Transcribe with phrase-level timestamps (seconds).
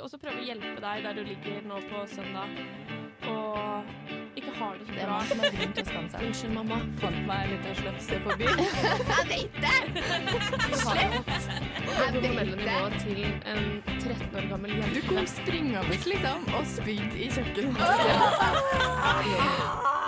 [0.00, 2.48] skal også prøve å hjelpe deg der du ligger nå på søndag
[3.28, 3.82] og
[4.38, 5.16] ikke har det så Det er bra.
[5.28, 6.22] som grunn til å skamme seg.
[6.24, 6.78] Unnskyld, mamma.
[7.02, 8.62] Fant meg en liten slefse på byen.
[9.10, 9.76] Jeg vet det!
[12.14, 13.68] På mellomnivå til en
[13.98, 14.94] 13 år gammel jente.
[14.94, 17.84] Du kom springende liksom og spydde i kjøkkenet.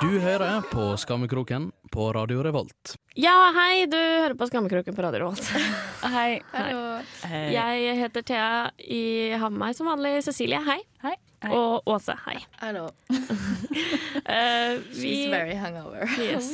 [0.03, 2.95] Du hører på Skammekroken på Radio Revolt.
[3.15, 5.45] Ja, hei, du hører på Skammekroken på Radio Revolt.
[6.15, 6.41] Hei.
[6.55, 7.03] Hallo.
[7.29, 7.43] Hei.
[7.53, 8.71] Jeg heter Thea.
[8.81, 10.79] I har med meg som vanlig Cecilie, hei.
[11.05, 11.13] Hei.
[11.45, 11.53] Hei.
[11.53, 12.39] Og Åse, hei.
[12.63, 12.87] Hallo.
[13.13, 16.09] uh, vi She's very hungover.
[16.17, 16.51] Yes.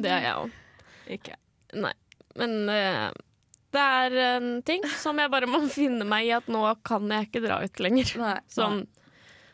[0.00, 0.58] Det er jeg òg.
[1.18, 1.36] Ikke.
[1.76, 1.92] Nei.
[2.40, 3.12] Men uh,
[3.76, 7.28] det er en ting som jeg bare må finne meg i at nå kan jeg
[7.28, 8.16] ikke dra ut lenger.
[8.24, 8.36] Nei.
[8.48, 8.86] Sånn,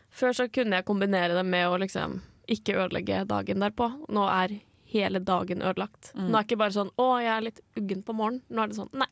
[0.07, 3.87] før så kunne jeg kombinere det med å liksom ikke ødelegge dagen derpå.
[4.09, 4.59] Nå er
[4.93, 6.11] hele dagen ødelagt.
[6.15, 6.29] Mm.
[6.29, 8.41] Nå er det ikke bare sånn 'å, jeg er litt uggen på morgenen'.
[8.49, 9.07] Nå er det sånn Nei,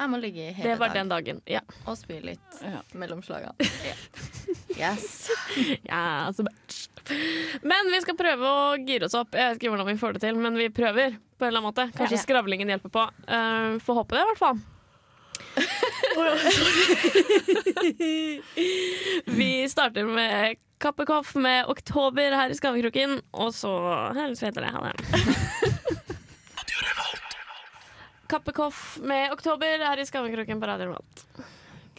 [0.00, 1.42] Jeg må ligge hele det var dag den dagen.
[1.46, 1.60] Ja.
[1.86, 2.80] og spy litt Ja.
[2.94, 3.54] mellom slagene.
[4.80, 5.28] Yes.
[5.84, 6.42] ja så.
[7.62, 9.32] Men vi skal prøve å gire oss opp.
[9.32, 11.68] Jeg vet ikke hvordan vi får det til, men vi prøver på en eller annen
[11.68, 11.92] måte.
[11.92, 12.22] Kanskje Ja.
[12.24, 13.02] skravlingen hjelper på.
[13.28, 14.58] Uh, Får håpe det, i hvert fall.
[19.40, 23.72] vi starter med Kappekoff med Oktober her i Skammekroken, og så
[24.16, 24.70] Helst heter det.
[24.72, 24.96] Ha det.
[28.30, 31.24] Kappekoff med Oktober her i Skammekroken på Radio Revolt.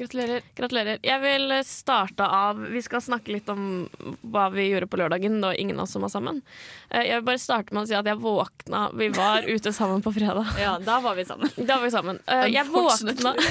[0.01, 0.41] Gratulerer.
[0.57, 0.97] Gratulerer.
[1.05, 3.87] Jeg vil starte av Vi skal snakke litt om
[4.33, 5.37] hva vi gjorde på lørdagen.
[5.43, 6.41] da ingen av oss som var sammen.
[6.89, 10.01] Eh, Jeg vil bare starte med å si at jeg våkna Vi var ute sammen
[10.01, 10.47] på fredag.
[10.59, 11.49] Ja, da var vi sammen.
[11.57, 12.19] Da var vi sammen.
[12.27, 13.35] Eh, Jeg våkna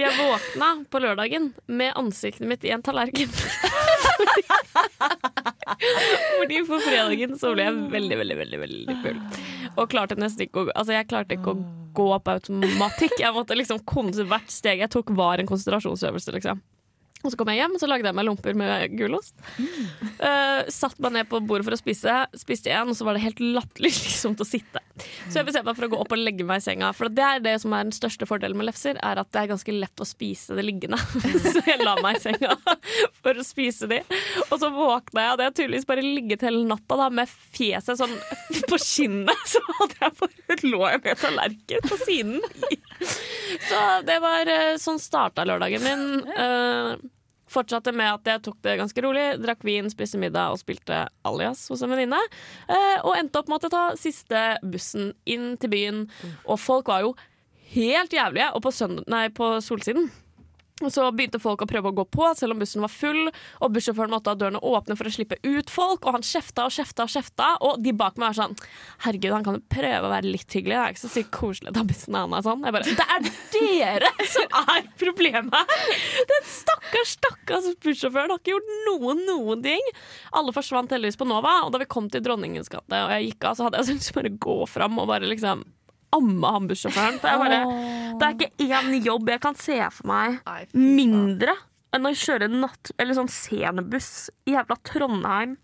[0.00, 3.28] Jeg våkna på lørdagen med ansiktet mitt i en tallerken.
[6.40, 9.18] Fordi på fredagen så ble jeg veldig, veldig, veldig veldig full.
[9.76, 11.58] Og klarte nesten ikke å Altså, jeg klarte ikke å
[11.96, 13.16] gå på automatikk.
[13.20, 13.82] Jeg måtte liksom
[14.30, 16.62] hvert steg jeg tok, var en konsentrasjonsøvelse, liksom.
[17.20, 19.34] Og så kom jeg hjem, og så lagde jeg meg lomper med gulost.
[20.20, 23.24] Uh, satt meg ned på bordet for å spise, spiste igjen, og så var det
[23.26, 24.80] helt latterlig slitsomt å sitte.
[25.28, 26.90] Så jeg bestemte meg for å gå opp og legge meg i senga.
[26.96, 29.50] For det er det som er den største fordelen med lefser, er at det er
[29.52, 30.98] ganske lett å spise det liggende.
[31.44, 32.56] så jeg la meg i senga
[33.20, 34.00] for å spise de.
[34.48, 38.00] Og så våkna jeg, og det har tydeligvis bare ligget hele natta da, med fjeset
[38.00, 38.16] sånn
[38.70, 39.46] på kinnet.
[39.50, 42.40] Så hadde jeg bare, lå jeg med tallerken på siden.
[43.68, 46.04] Så det var eh, sånn starta lørdagen min.
[46.30, 46.92] Eh,
[47.50, 51.64] Fortsatte med at jeg tok det ganske rolig, drakk vin, spiste middag og spilte alias
[51.72, 52.20] hos en venninne.
[52.70, 56.04] Eh, og endte opp med å ta siste bussen inn til byen.
[56.46, 57.14] Og folk var jo
[57.74, 58.52] helt jævlige.
[58.54, 58.74] Og på,
[59.10, 60.10] nei, på Solsiden
[60.88, 63.28] så begynte folk å prøve å gå på, selv om bussen var full.
[63.60, 66.06] Og bussjåføren måtte ha dørene åpne for å slippe ut folk.
[66.06, 67.50] Og han kjefta og kjefta og kjefta.
[67.68, 68.56] Og de bak meg var sånn
[69.04, 70.76] Herregud, han kan jo prøve å være litt hyggelig.
[70.76, 72.64] Det er ikke så sykt koselig å ta bussen han er sånn.
[72.64, 75.74] Jeg bare Det er dere som er problemet!
[76.30, 79.92] Den stakkars, stakkars bussjåføren har ikke gjort noen, noen ting.
[80.36, 83.50] Alle forsvant heldigvis på Nova, og da vi kom til Dronningens gate og jeg gikk
[83.50, 85.64] av, så hadde jeg syntes bare gå fram og bare liksom
[86.16, 87.18] amme han bussjåføren.
[87.22, 90.40] Det er ikke én jobb jeg kan se for meg
[90.74, 91.54] mindre
[91.94, 95.56] enn å kjøre natt Eller sånn scenebuss i jævla Trondheim.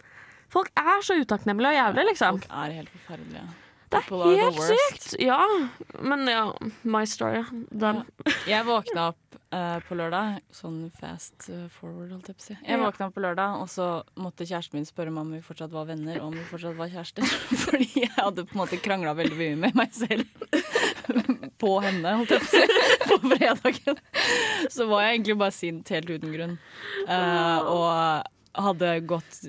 [0.51, 2.41] Folk er så utakknemlige og jævlige, liksom.
[2.41, 3.47] Folk er helt forferdelige.
[3.93, 5.13] Det er helt sykt.
[5.23, 5.43] Ja,
[6.03, 6.49] men ja,
[6.83, 7.45] my story.
[7.71, 8.03] Den.
[8.49, 12.57] Jeg våkna opp uh, på lørdag, sånn fast eh, forward, holdt jeg på å si.
[12.67, 13.89] Jeg våkna opp på lørdag, og så
[14.19, 16.91] måtte kjæresten min spørre meg om vi fortsatt var venner, og om vi fortsatt var
[16.93, 17.27] kjærester.
[17.65, 20.27] Fordi jeg hadde på en måte krangla veldig mye med meg selv
[21.63, 24.01] på henne, holdt jeg på å si, på fredagen.
[24.73, 26.57] Så var jeg egentlig bare sint helt uten grunn.
[27.07, 29.41] Uh, og hadde gått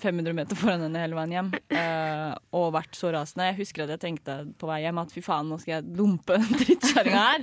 [0.00, 3.50] 500 meter foran henne hele veien hjem uh, og vært så rasende.
[3.50, 6.32] Jeg husker at jeg tenkte på vei hjem at fy faen, nå skal jeg dumpe
[6.40, 7.40] den drittkjerringa her.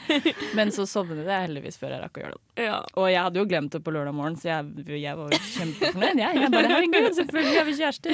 [0.58, 2.42] Men så sovnet jeg heldigvis før jeg rakk å gjøre det.
[2.68, 2.80] Ja.
[2.98, 4.62] Og jeg hadde jo glemt det på lørdag morgen, så jeg,
[4.98, 6.18] jeg var kjempefornøyd.
[6.24, 8.12] Jeg, jeg bare herregud, selvfølgelig er vi kjærester.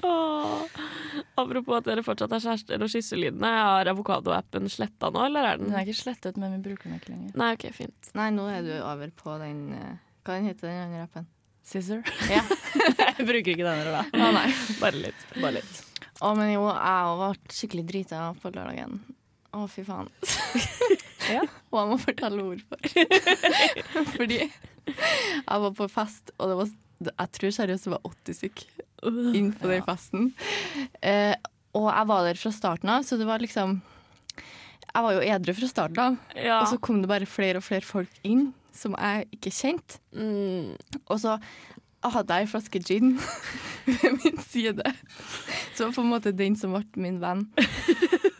[0.10, 0.58] Åh.
[1.40, 3.50] Apropos at dere fortsatt er kjærester og kysselydene.
[3.70, 6.98] Har avokadoappen sletta nå, eller er Den den er ikke slettet, men vi bruker den
[6.98, 7.34] ikke lenger.
[7.38, 8.12] Nei, OK, fint.
[8.18, 9.98] Nei, nå er du over på den eh,
[10.30, 11.24] Hva den heter den andre appen?
[11.66, 12.04] Scissor?
[12.30, 12.44] Ja.
[13.18, 13.80] jeg bruker ikke den.
[13.90, 14.02] da.
[14.14, 14.44] Å nei.
[14.78, 15.24] Bare litt.
[15.40, 15.80] Bare litt.
[16.22, 19.00] Å, men jo, jeg ble skikkelig drita på lørdagen.
[19.58, 20.10] Å, fy faen.
[21.30, 21.42] Ja.
[21.70, 22.78] Og jeg må fortelle hvorfor.
[24.16, 26.70] Fordi jeg var på fest, og det var
[27.20, 28.62] Jeg tror seriøst det var 80 stykk
[29.38, 30.30] inn på den festen.
[31.04, 31.34] Eh,
[31.76, 33.76] og jeg var der fra starten av, så det var liksom
[34.88, 36.62] Jeg var jo edru fra starten av, Ja.
[36.62, 40.00] og så kom det bare flere og flere folk inn som jeg ikke kjente.
[40.12, 40.74] Mm.
[41.06, 41.36] Og så
[42.00, 43.10] hadde jeg en flaske gin
[43.86, 44.94] ved min side.
[45.74, 47.46] Så var på en måte den som ble min venn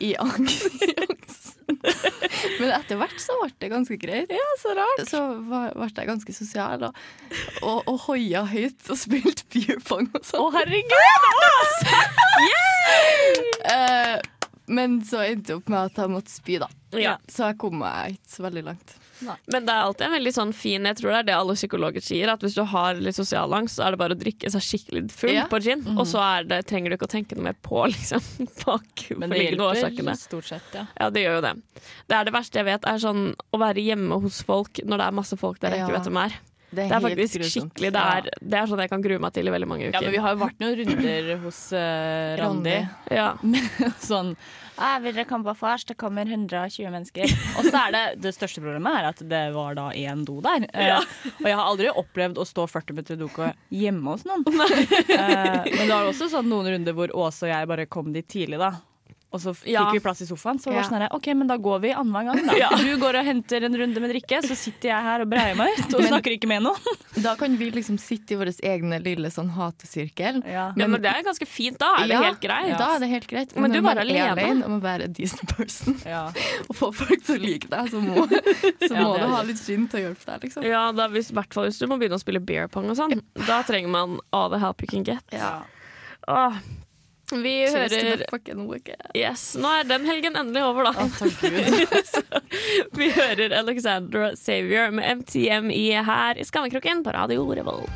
[0.01, 1.77] i, angst angsten.
[2.59, 4.31] Men etter hvert så ble det ganske greit.
[4.31, 5.03] Ja, så rart.
[5.09, 6.99] Så ble jeg ganske sosial og,
[7.61, 10.41] og, og hoia høyt og spilte beer pong og sånn.
[10.41, 10.99] Å, herregud!
[13.71, 14.17] Eh,
[14.73, 16.67] men så endte det opp med at jeg måtte spy, da.
[16.97, 17.13] Ja.
[17.29, 18.95] Så jeg kom meg ikke så veldig langt.
[19.21, 22.01] Men det er alltid en veldig sånn fin Jeg tror det er det alle psykologer
[22.05, 24.65] sier, at hvis du har litt sosial angst, så er det bare å drikke seg
[24.65, 25.45] skikkelig full Ja.
[25.51, 28.21] på gin, og så er det, trenger du ikke å tenke noe mer på liksom,
[28.65, 30.15] bak Men det årsakene.
[30.17, 30.85] stort sett, ja.
[30.99, 31.55] Ja, det gjør jo det.
[32.09, 35.09] Det er det verste jeg vet, er sånn å være hjemme hos folk når det
[35.11, 36.39] er masse folk der jeg ikke vet hvem er.
[36.71, 37.73] Det Det er faktisk grusomt.
[37.75, 39.97] skikkelig Det er, det er sånn jeg kan grue meg til i veldig mange uker.
[39.97, 42.75] Ja, men vi har jo vært noen runder hos eh, Randi.
[43.11, 43.25] Ja.
[43.99, 44.29] Sånn
[44.77, 45.85] «Ah, Vil vors?
[45.85, 47.33] Det kommer 120 mennesker.
[47.57, 50.67] Og så er det det største problemet er at det var da én do der.
[50.73, 51.01] Eh,
[51.41, 54.45] og jeg har aldri opplevd å stå 40 meter i doka hjemme hos noen.
[54.47, 58.27] uh, men det var også sånn noen runder hvor Åse og jeg bare kom dit
[58.27, 58.73] tidlig, da.
[59.31, 59.85] Og så fikk Ja.
[59.93, 60.57] vi plass i sofaen.
[60.59, 60.83] Så var Ja.
[60.89, 62.53] sånn her, OK, men da går vi annenhver gang, da.
[62.59, 62.69] Ja.
[62.75, 65.71] Du går og henter en runde med drikke, så sitter jeg her og breier meg
[65.79, 66.97] ut og snakker ikke med noen.
[67.23, 70.41] Da kan vi liksom sitte i vår egne lille sånn hatesirkel.
[70.45, 70.73] Ja.
[70.75, 71.77] ja, men det er ganske fint.
[71.79, 72.77] Da er det helt greit.
[72.77, 73.55] Da er det helt greit.
[73.55, 74.63] Men du er bare er alene.
[74.65, 76.25] og må være a decent person Ja.
[76.69, 79.87] og få folk til å like deg, så må, så må du ha litt gin
[79.87, 80.63] til å hjelpe deg, liksom.
[80.67, 83.21] Ja, da, hvis, hvert fall hvis du må begynne å spille beer pong og sånn.
[83.47, 85.23] Da trenger man all the help you can get.
[85.31, 85.61] Ja.
[86.27, 86.59] Åh.
[87.31, 87.87] Vi hører.
[89.15, 90.91] Yes, Nå er den helgen endelig over, da.
[91.19, 91.31] Gud.
[92.99, 97.89] Vi hører Alexandra Savior med MTMI her i Skammekroken på Radio Revolt.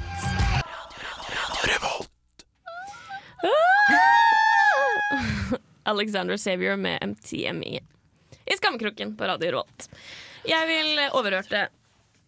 [3.43, 5.53] Ah!
[5.85, 7.79] Alexandra Savior med MTMI
[8.45, 9.89] i Skammekroken på Radio Revolt.
[10.45, 11.67] Jeg vil overhørte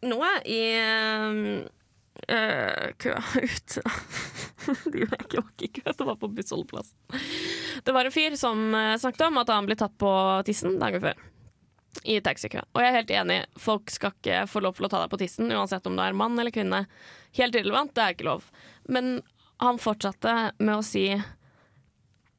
[0.06, 1.65] noe i øh,
[3.01, 3.81] køa ute.
[4.93, 6.97] De var ikke var ikke i det var på bussholdeplassen.
[7.83, 10.11] Det var en fyr som eh, snakket om at han ble tatt på
[10.47, 11.25] tissen dagen før.
[12.07, 12.61] I taxikø.
[12.75, 15.19] Og jeg er helt enig, folk skal ikke få lov til å ta deg på
[15.21, 16.83] tissen, uansett om du er mann eller kvinne.
[17.39, 18.45] Helt irrelevant, det er ikke lov.
[18.87, 19.17] Men
[19.63, 21.09] han fortsatte med å si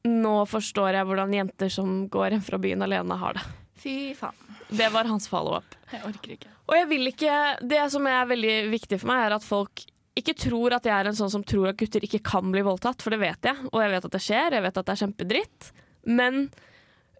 [0.08, 3.42] Nå forstår jeg hvordan jenter som går hjem fra byen alene, har det.
[3.82, 4.36] Fy faen.
[4.68, 5.74] Det var hans follow-up.
[5.90, 6.52] Jeg orker ikke.
[6.68, 7.34] Og jeg vil ikke
[7.64, 9.84] Det som er veldig viktig for meg, er at folk
[10.20, 13.02] ikke tror at jeg er en sånn som tror at gutter ikke kan bli voldtatt,
[13.04, 13.68] for det vet jeg.
[13.70, 15.68] Og jeg vet at det skjer, jeg vet at det er kjempedritt.
[16.08, 16.40] Men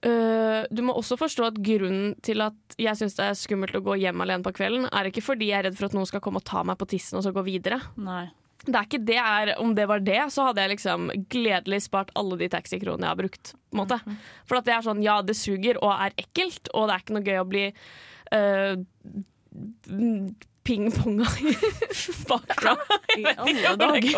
[0.09, 3.85] øh, du må også forstå at grunnen til at jeg syns det er skummelt å
[3.85, 6.23] gå hjem alene på kvelden, er ikke fordi jeg er redd for at noen skal
[6.25, 7.81] komme og ta meg på tissen og så gå videre.
[8.01, 8.27] Nei.
[8.59, 12.11] Det er ikke det er, Om det var det, så hadde jeg liksom gledelig spart
[12.19, 13.53] alle de taxikronene jeg har brukt.
[13.55, 13.99] På en måte.
[14.51, 17.17] For at det er sånn, ja, det suger og er ekkelt, og det er ikke
[17.17, 17.65] noe gøy å bli
[18.35, 18.75] øh,
[20.69, 21.55] pingponga i
[22.31, 24.09] bakgrunnen.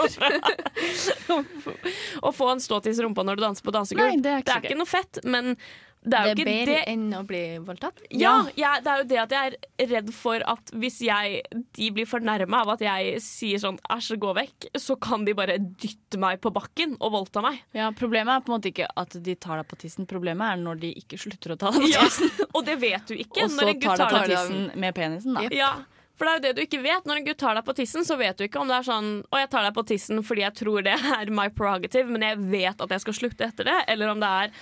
[2.27, 4.19] Å få en ståtiss i rumpa når du danser på dansegulv.
[4.23, 5.55] Det er ikke det er ikke noe fett, men
[6.01, 7.99] det er Det er bedre det enn å bli voldtatt.
[8.17, 9.51] ja, jeg, det er jo det at jeg
[9.85, 11.43] er redd for at hvis jeg,
[11.77, 15.59] de blir fornærma av at jeg sier sånn æsj, gå vekk, så kan de bare
[15.61, 17.61] dytte meg på bakken og voldta meg.
[17.77, 20.65] Ja, Problemet er på en måte ikke at de tar deg på tissen, problemet er
[20.65, 22.33] når de ikke slutter å ta deg på Ja, tissen.
[22.57, 25.45] og det vet du ikke Og så tar deg på tissen med penisen, da.
[25.53, 25.75] Ja,
[26.21, 27.07] for det er jo det du ikke vet.
[27.09, 29.09] Når en gutt tar deg på tissen, så vet du ikke om det er sånn
[29.25, 32.37] Å, jeg tar deg på tissen fordi jeg tror det er my prerogative, men jeg
[32.53, 33.79] vet at jeg skal slutte etter det.
[33.89, 34.53] Eller om det er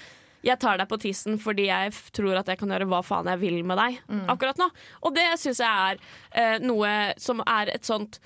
[0.47, 3.41] jeg tar deg på tissen fordi jeg tror at jeg kan gjøre hva faen jeg
[3.43, 3.97] vil med deg
[4.31, 4.69] akkurat nå.
[5.03, 5.99] Og det syns jeg er
[6.31, 8.21] eh, noe som er et sånt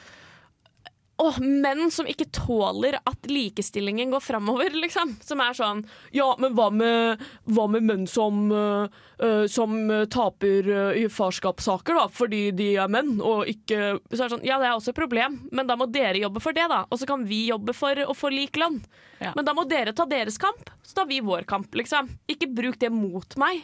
[1.23, 5.15] Åh, menn som ikke tåler at likestillingen går framover, liksom.
[5.23, 9.77] Som er sånn Ja, men hva med, hva med menn som, eh, som
[10.11, 14.49] taper uh, i farskapssaker, da, fordi de er menn, og ikke Så er det sånn
[14.49, 16.83] Ja, det er også et problem, men da må dere jobbe for det, da.
[16.91, 18.83] Og så kan vi jobbe for å få lik lønn.
[19.23, 19.31] Ja.
[19.39, 22.11] Men da må dere ta deres kamp, så tar vi vår kamp, liksom.
[22.27, 23.63] Ikke bruk det mot meg.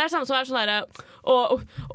[0.00, 1.34] Det er samme som er sånn herre «Å,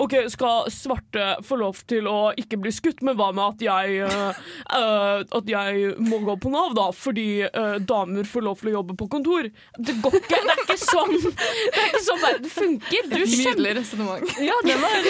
[0.03, 4.03] OK, skal svarte få lov til å ikke bli skutt, men hva med at jeg
[4.05, 8.75] eh, At jeg må gå på Nav, da, fordi uh, damer får lov til å
[8.75, 9.49] jobbe på kontor?
[9.81, 10.41] Det går ikke.
[10.45, 13.09] Det er ikke sånn Det er ikke sånn verden funker.
[13.09, 14.37] Du Nydelig resonnement.
[14.45, 15.09] Ja, det var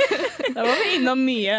[0.54, 1.58] det var vi innom mye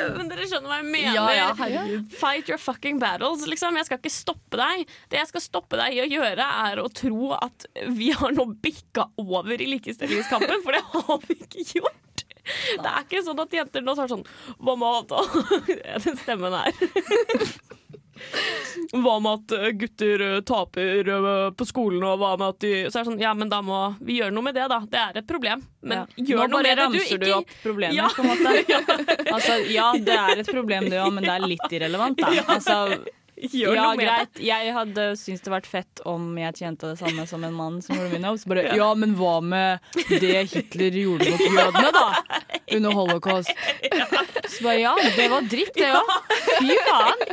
[0.00, 1.16] Men dere skjønner hva jeg mener.
[1.34, 1.80] Ja, ja.
[2.14, 3.46] Fight your fucking battles.
[3.50, 3.76] Liksom.
[3.80, 4.84] Jeg skal ikke stoppe deg.
[5.10, 8.46] Det jeg skal stoppe deg i å gjøre, er å tro at vi har nå
[8.62, 12.24] bikka over i likestillingskampen, for det har vi ikke gjort.
[12.50, 14.24] Det er ikke sånn at jenter nå tar sånn
[14.64, 15.20] Hva med ta?
[16.06, 16.72] Den stemmen her.
[18.90, 22.72] Hva med at eh, gutter eh, taper eh, på skolen, og hva med at de
[22.88, 24.80] Så er det sånn, ja, men da må vi gjøre noe med det, da.
[24.90, 25.62] Det er et problem.
[25.82, 26.06] Men Ja.
[26.16, 26.98] gjør Nå noe bare med det, du.
[26.98, 28.08] ramser du Ikke opp problemer, Ja.
[28.08, 28.50] på en måte.
[29.36, 32.34] Altså, ja, det er et problem, det òg, men det er litt irrelevant, da.
[32.56, 33.00] Altså,
[33.40, 34.36] Gjør ja, greit.
[34.44, 37.96] Jeg hadde syntes det vært fett om jeg tjente det samme som en mann som
[37.96, 38.36] gjorde min jobb.
[38.42, 39.80] Så bare, ja, men hva med
[40.20, 42.50] det Hitler gjorde mot jødene, da?
[42.76, 43.48] Under holocaust.
[44.50, 46.12] Så bare, ja, det var dritt, det òg.
[46.58, 47.24] Fy faen.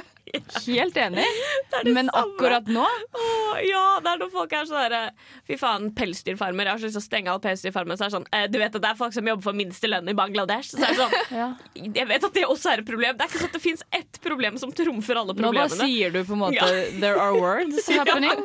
[0.68, 1.25] Helt enig.
[1.86, 2.24] Men samme.
[2.24, 5.01] akkurat nå Åh, ja, det er når folk er sånn derre
[5.48, 6.68] Fy faen, pelsdyrfarmer.
[6.68, 7.98] Jeg har så lyst til å stenge alle pelsdyrfarmene.
[8.00, 9.89] Så er det sånn eh, Du vet at det er folk som jobber for minste
[9.92, 10.72] lønn i Bangladesh.
[10.74, 11.50] Så er det sånn ja.
[11.75, 13.18] Jeg vet at det også er et problem.
[13.18, 15.68] Det er ikke sånn at det fins ett problem som trumfer alle problemene.
[15.68, 16.70] Nå bare sier du på en måte Ja.
[17.04, 18.44] There are words happening.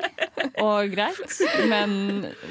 [0.63, 1.39] Og greit.
[1.71, 1.97] Men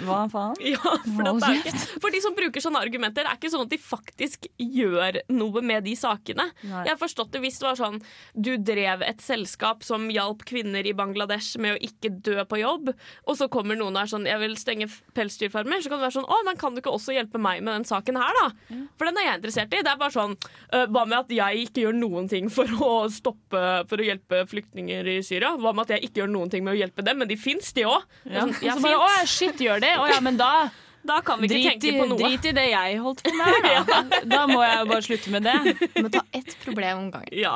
[0.08, 0.56] hva faen?
[0.64, 3.74] Ja, for, det ikke, for de som bruker sånne argumenter, det er ikke sånn at
[3.74, 6.48] de faktisk gjør noe med de sakene.
[6.64, 6.86] Nei.
[6.88, 8.00] Jeg har forstått det hvis det var sånn
[8.34, 12.92] du drev et selskap som hjalp kvinner i Bangladesh med å ikke dø på jobb,
[13.28, 16.18] og så kommer noen og er sånn jeg vil stenge pelsdyrfarmer, så kan det være
[16.20, 18.78] sånn å, men kan du ikke også hjelpe meg med den saken her, da?
[19.00, 19.82] For den er jeg interessert i.
[19.82, 20.36] Det er bare sånn
[20.74, 24.44] «Øh, hva med at jeg ikke gjør noen ting for å stoppe For å hjelpe
[24.50, 25.54] flyktninger i Syria?
[25.60, 27.20] Hva med at jeg ikke gjør noen ting med å hjelpe dem?
[27.22, 28.06] Men de fins, de òg.
[28.26, 28.46] Ja.
[28.46, 29.96] Sånn, ja, bare, å shit, gjør det?
[30.00, 30.52] Å ja, men da
[31.04, 32.20] Da kan vi ikke Drit tenke på noe.
[32.22, 34.02] drit i det jeg holdt på med da.
[34.36, 35.56] Da må jeg bare slutte med det.
[35.96, 37.34] Vi må ta ett problem om gangen.
[37.34, 37.56] Ja.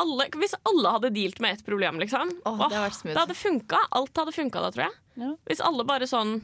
[0.00, 3.38] Alle, hvis alle hadde dealt med ett problem, liksom oh, det hadde vært det hadde
[3.38, 3.80] funka.
[3.94, 4.98] Alt hadde funka da, tror jeg.
[5.22, 5.30] Ja.
[5.48, 6.40] Hvis alle bare sånn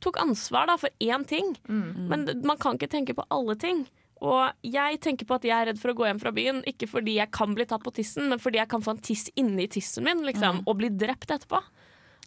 [0.00, 1.54] tok ansvar da, for én ting.
[1.68, 2.06] Mm.
[2.10, 3.84] Men man kan ikke tenke på alle ting.
[4.20, 6.88] Og jeg tenker på at jeg er redd for å gå hjem fra byen, ikke
[6.90, 9.64] fordi jeg kan bli tatt på tissen, men fordi jeg kan få en tiss inni
[9.72, 11.62] tissen min liksom, og bli drept etterpå.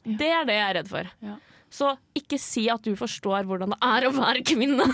[0.04, 1.12] Det er det jeg er redd for.
[1.24, 1.38] Ja.
[1.74, 4.86] Så ikke si at du forstår hvordan det er å være kvinne.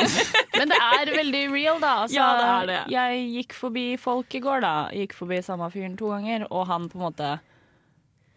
[0.58, 1.90] Men det er veldig real, da.
[2.06, 2.78] Altså, Ja, det er det.
[2.94, 4.72] Jeg gikk forbi folk i går, da.
[4.96, 7.34] Gikk forbi samme fyren to ganger, og han på en måte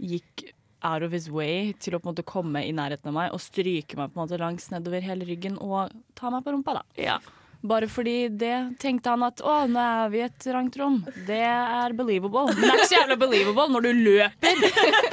[0.04, 0.50] gikk
[0.86, 3.42] out of his way til å på en måte komme i nærheten av meg og
[3.42, 6.84] stryke meg på en måte langs nedover hele ryggen og ta meg på rumpa, da.
[7.00, 7.18] ja.
[7.66, 11.00] Bare fordi det tenkte han at å, nå er vi i et trangt rom.
[11.28, 12.46] Det er believable.
[12.52, 14.62] Men det er ikke så jævla believable når du løper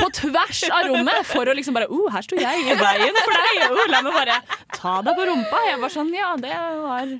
[0.02, 3.38] på tvers av rommet for å liksom bare uh, her sto jeg i veien for
[3.38, 3.64] deg.
[3.70, 4.38] Oh, la meg bare
[4.76, 5.62] ta deg på rumpa.
[5.70, 7.14] Jeg var sånn, ja, det var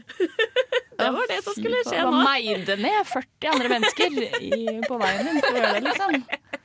[1.03, 2.25] Det var det som skulle skje nå.
[2.27, 6.61] meide ned 40 andre mennesker i, på veien din for å gjøre det, liksom.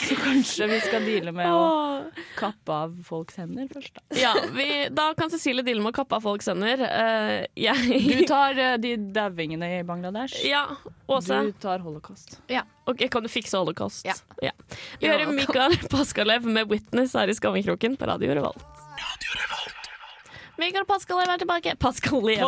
[0.00, 1.64] Så kanskje vi skal deale med å
[2.38, 4.04] kappe av folks hender først, da.
[4.16, 4.66] Ja, vi,
[4.96, 6.80] da kan Cecilie deale med å kappe av folks hender.
[6.80, 10.40] Uh, jeg Du tar uh, de dauingene i Bangladesh.
[10.48, 10.64] Ja,
[11.10, 11.42] Åse.
[11.50, 12.38] Du tar holocaust.
[12.90, 14.06] Ok, Kan du fikse holocaust?
[14.06, 14.16] Ja.
[14.40, 15.34] Vi You're hører.
[15.36, 18.64] Mikael Paskalev med 'Witness' her i Skammekroken på Radio Revolt.
[20.60, 21.76] Mikael Paskalev er tilbake.
[21.80, 22.42] Paskalev.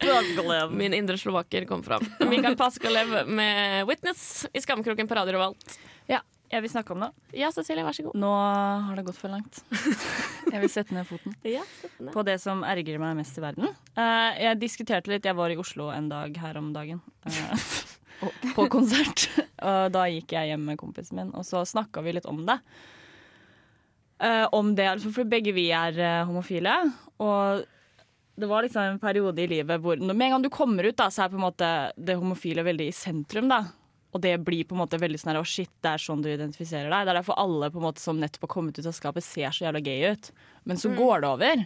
[0.00, 0.72] Paskalev.
[0.72, 2.06] Min indre slovaker kom fram.
[2.30, 5.78] Mikael Paskalev med 'Witness' i Skammekroken på Radio Revolt.
[6.10, 7.08] Ja, jeg vil snakke om det.
[7.34, 8.16] Ja, Cecilie, vær så god.
[8.22, 9.62] Nå har det gått for langt.
[10.52, 12.12] Jeg vil sette ned foten Ja, sette ned.
[12.14, 13.72] på det som ergrer meg mest i verden.
[13.98, 17.02] Uh, jeg diskuterte litt, jeg var i Oslo en dag her om dagen.
[18.16, 19.26] Uh, på konsert.
[19.60, 22.54] Og da gikk jeg hjem med kompisen min, og så snakka vi litt om det.
[24.22, 26.78] Uh, om det, altså, For begge vi er homofile.
[27.20, 27.66] Og
[28.40, 31.10] det var liksom en periode i livet hvor med en gang du kommer ut, da,
[31.12, 33.52] så er på en måte det homofile veldig i sentrum.
[33.52, 33.66] da
[34.14, 36.30] og det blir på en måte veldig sånn her, å shit, det er sånn du
[36.30, 37.06] identifiserer deg.
[37.06, 39.50] Det er derfor alle på en måte som nettopp har kommet ut av skapet, ser
[39.52, 40.30] så jævla gay ut.
[40.64, 41.64] Men så går det over.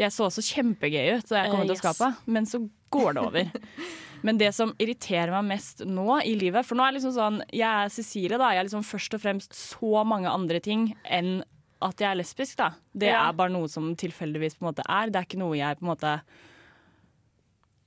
[0.00, 1.82] Jeg så også kjempegay ut da jeg kom ut av yes.
[1.82, 2.62] skapet, men så
[2.94, 3.50] går det over.
[4.22, 7.38] Men det som irriterer meg mest nå i livet For nå er jeg liksom sånn
[7.56, 8.50] Jeg er Cecilie, da.
[8.52, 11.38] Jeg er liksom først og fremst så mange andre ting enn
[11.80, 12.74] at jeg er lesbisk, da.
[12.92, 13.22] Det Ja.
[13.30, 15.08] er bare noe som tilfeldigvis på en måte er.
[15.08, 16.10] Det er ikke noe jeg på en måte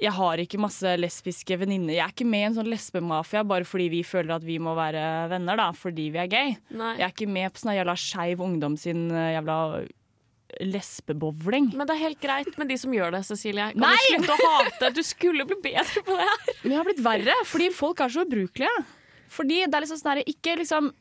[0.03, 1.95] jeg har ikke masse lesbiske venninner.
[1.95, 4.74] Jeg er ikke med i en sånn lesbemafia bare fordi vi føler at vi må
[4.75, 6.55] være venner, da, fordi vi er gay.
[6.75, 6.95] Nei.
[7.00, 9.60] Jeg er ikke med på sånn jævla skeiv ungdom sin eh, jævla
[10.62, 11.72] lesbebowling.
[11.77, 13.69] Men det er helt greit med de som gjør det, Cecilie.
[13.74, 13.95] Kan Nei!
[13.95, 14.91] du slutte å hate?
[14.98, 16.51] Du skulle bli bedre på det her.
[16.60, 18.83] Men det har blitt verre, fordi folk er så ubrukelige.
[19.33, 20.91] Fordi det er liksom sånn Ikke liksom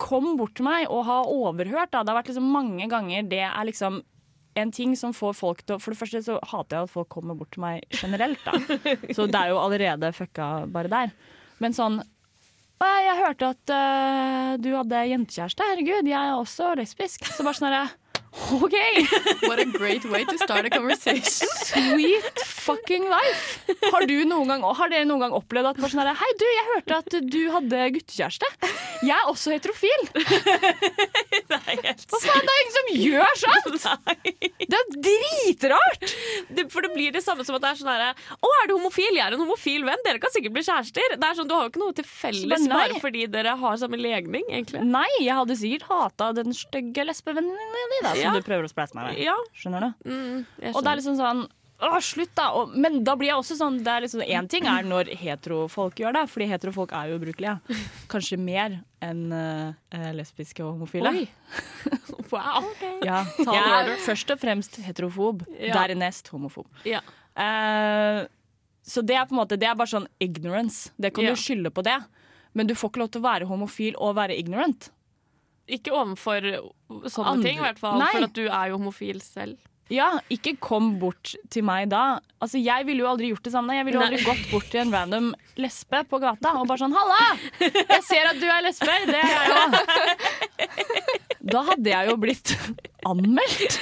[0.00, 1.90] kom bort til meg og ha overhørt.
[1.90, 2.04] Da.
[2.04, 3.98] Det har vært liksom mange ganger det er liksom
[4.60, 7.08] en ting som får folk til å For det første så hater jeg at folk
[7.12, 8.54] kommer bort til meg generelt, da.
[9.16, 11.12] Så det er jo allerede fucka bare der.
[11.62, 12.00] Men sånn
[12.78, 15.66] «Å, Jeg hørte at uh, du hadde jentekjæreste.
[15.72, 17.24] Herregud, jeg er også lesbisk.
[17.26, 17.88] Så bare sånn herre
[18.32, 18.76] OK!
[19.48, 21.48] What a great way to start a conversation.
[21.68, 23.64] Sweet fucking life!
[23.92, 26.66] Har, du noen gang, har dere noen gang opplevd at sånn her, Hei, du, jeg
[26.72, 28.50] hørte at du hadde guttekjæreste.
[29.06, 30.08] Jeg er også heterofil.
[31.48, 34.08] Hva faen, det er ingen som gjør sånt!
[34.68, 36.14] Det er dritrart!
[36.52, 38.74] Det, for det blir det samme som at det er sånn herre Å, er du
[38.76, 39.16] homofil?
[39.16, 40.02] Jeg er en homofil venn.
[40.04, 41.16] Dere kan sikkert bli kjærester.
[41.16, 44.00] Det er sånn, Du har jo ikke noe til felles bare fordi dere har samme
[44.00, 44.82] legning, egentlig.
[44.88, 49.12] Nei, jeg hadde sikkert hata den stygge lesbevennen din, som du prøver å spleise meg
[49.12, 49.22] med.
[49.26, 49.36] Ja.
[49.54, 50.10] Skjønner du?
[50.10, 50.74] Mm, skjønner.
[50.74, 51.46] Og det er liksom sånn
[51.78, 52.48] Åh, slutt, da!
[52.58, 56.00] Og, men da blir jeg også sånn det er liksom, En ting er når heterofolk
[56.02, 57.52] gjør det, fordi heterofolk er jo ubrukelige.
[58.10, 61.12] Kanskje mer enn uh, lesbiske og homofile.
[61.14, 61.28] Oi.
[62.28, 62.66] Wow.
[63.00, 65.72] Ja, Ta jeg er først og fremst heterofob, Ja.
[65.78, 66.66] dernest homofob.
[66.84, 66.98] Ja.
[67.32, 68.26] Uh,
[68.84, 70.90] så det er på en måte Det er bare sånn ignorance.
[71.00, 71.30] Det kan Ja.
[71.32, 71.96] du skylde på det.
[72.52, 74.90] Men du får ikke lov til å være homofil og være ignorant.
[75.68, 76.40] Ikke overfor
[77.12, 77.98] sånne Andre- ting, i hvert fall.
[78.00, 78.12] Nei.
[78.14, 79.58] For at du er jo homofil selv.
[79.88, 82.20] Ja, ikke kom bort til meg da.
[82.44, 83.72] Altså, Jeg ville jo aldri gjort det samme.
[83.76, 86.92] Jeg ville jo aldri gått bort til en random lesbe på gata og bare sånn
[86.92, 87.38] 'Halla!
[87.60, 88.98] Jeg ser at du er lesbe.
[89.08, 89.72] Det er jeg òg.'
[91.48, 92.52] Da hadde jeg jo blitt
[93.08, 93.78] anmeldt.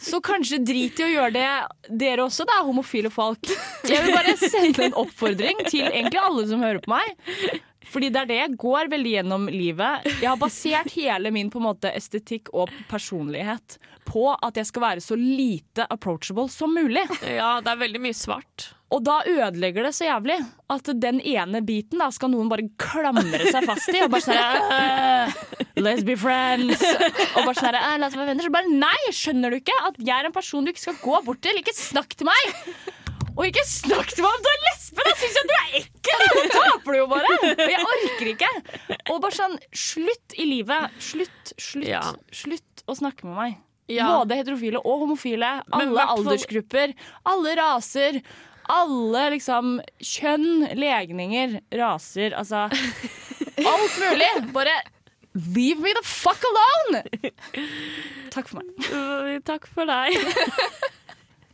[0.00, 3.46] Så kanskje drit i å gjøre det dere også, da, homofile folk.
[3.86, 7.60] Jeg vil bare sende en oppfordring til egentlig alle som hører på meg.
[7.88, 10.04] Fordi det er det jeg går veldig gjennom livet.
[10.20, 13.78] Jeg har basert hele min på en måte estetikk og personlighet
[14.10, 17.06] på at jeg skal være så lite approachable som mulig.
[17.24, 18.70] Ja, det er veldig mye svart.
[18.90, 20.36] Og da ødelegger det så jævlig
[20.74, 24.00] at den ene biten da skal noen bare klamre seg fast i.
[24.02, 24.40] Og bare sånn
[24.74, 25.36] «Øh,
[25.80, 26.82] Let's be friends.
[27.36, 28.48] Og bare sånn «Øh, La oss være venner.
[28.48, 31.22] Så bare nei, skjønner du ikke at jeg er en person du ikke skal gå
[31.28, 31.62] bort til?
[31.62, 32.58] Ikke snakk til meg!
[33.40, 35.04] Og ikke snakk til meg om du er lesbe!
[35.06, 36.24] Da syns jeg du er ekkel!
[36.28, 37.30] Da taper du jo bare.
[37.54, 38.50] Og jeg orker ikke.
[39.14, 40.98] Og bare sånn, slutt i livet.
[41.00, 42.02] Slutt, slutt, Ja.
[42.36, 43.56] slutt å snakke med meg.
[43.90, 44.10] Ja.
[44.20, 45.54] Både heterofile og homofile.
[45.74, 46.92] Alle aldersgrupper.
[47.26, 48.20] Alle raser.
[48.70, 54.28] Alle liksom kjønn, legninger, raser, altså Alt mulig.
[54.54, 54.76] Bare
[55.34, 57.02] leave me the fuck alone!
[58.30, 59.40] Takk for meg.
[59.48, 60.14] Takk for deg.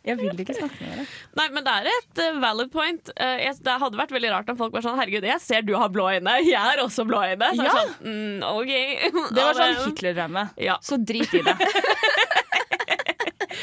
[0.07, 1.05] Jeg vil ikke snakke med dere.
[1.41, 3.11] Nei, men det er et eh, valid point.
[3.17, 5.91] Eh, det hadde vært veldig rart om folk var sånn Herregud, jeg ser du har
[5.93, 6.37] blå øyne.
[6.47, 7.51] Jeg har også blå øyne.
[7.53, 7.75] Så det Ja.
[7.75, 8.73] sånn, mm, OK.
[9.37, 10.47] Det var sånn Hitler-drømme.
[10.63, 10.79] Ja.
[10.83, 11.57] Så drit i det.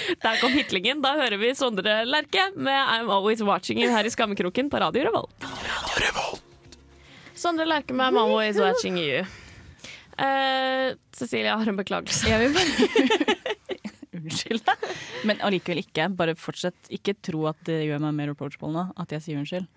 [0.24, 1.02] Der kom hitlingen.
[1.04, 5.08] Da hører vi Sondre Lerche med I'm Always Watching You her i Skammekroken på Radio
[5.10, 5.48] Revolt.
[7.36, 9.24] Sondre Lerche med I'm Always Watching You.
[10.14, 12.28] Uh, Cecilie har en beklagelse.
[12.30, 13.40] Jeg vil bare
[14.24, 14.74] Unnskyld.
[15.28, 16.10] Men allikevel ikke.
[16.16, 16.76] Bare fortsett.
[16.94, 19.68] Ikke tro at det gjør meg mer approachable nå, at jeg sier unnskyld.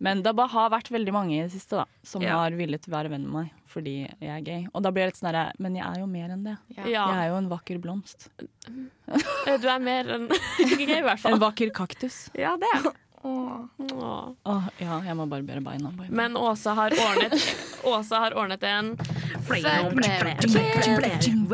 [0.00, 2.36] Men det har vært veldig mange i det siste da, som Ja.
[2.38, 4.60] har villet være venn med meg fordi jeg er gay.
[4.72, 6.54] Og da blir jeg litt sånn herre Men jeg er jo mer enn det.
[6.76, 6.84] Ja.
[6.86, 8.28] Jeg er jo en vakker blomst.
[8.38, 10.28] Eh, Du er mer enn
[10.78, 12.28] gay, i hvert En vakker kaktus.
[12.38, 12.86] Ja, det er
[13.24, 13.64] Åh.
[13.92, 14.34] Åh.
[14.44, 15.90] Åh, ja, jeg må barbere beina.
[15.96, 16.10] Bare.
[16.10, 17.34] Men Åsa har ordnet
[17.92, 18.92] Åsa har ordnet en
[19.48, 21.46] Royal edition!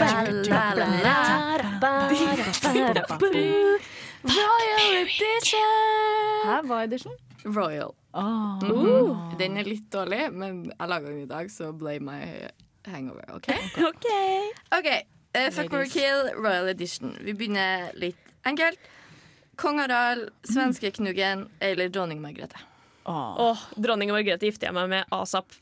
[6.44, 7.12] Hæ, hva er edition?
[7.44, 7.92] Royal.
[8.14, 8.60] Ah.
[9.38, 12.20] Den er litt dårlig, men jeg laga den i dag, så blame my
[12.90, 13.24] hangover.
[13.36, 13.50] OK?
[13.88, 14.08] OK.
[14.78, 14.90] Ok,
[15.34, 17.16] Uh, Fuck or kill, Royal Edition.
[17.26, 18.78] Vi begynner litt enkelt.
[19.60, 22.58] Kong Harald, svenskeknuggen eller dronning Margrethe?
[23.04, 23.36] Åh.
[23.50, 25.52] Åh, dronning Margrethe gifter jeg meg med asap,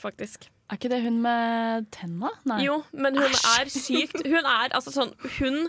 [0.00, 0.48] faktisk.
[0.72, 2.30] Er ikke det hun med tenna?
[2.48, 2.62] Nei.
[2.64, 5.66] Jo, men hun er sykt Hun er altså sånn Hun